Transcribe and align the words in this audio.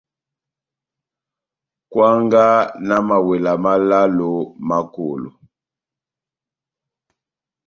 Kwangaha 1.91 2.59
na 2.87 2.97
mawela 3.07 3.53
málálo 3.63 4.29
má 4.67 4.77
kolo. 4.93 5.29